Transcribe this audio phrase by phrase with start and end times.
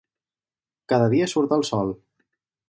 [0.93, 1.93] Cada dia surt el sol.